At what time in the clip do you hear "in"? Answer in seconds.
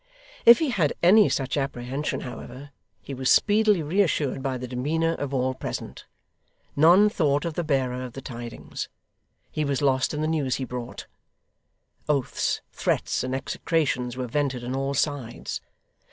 10.11-10.21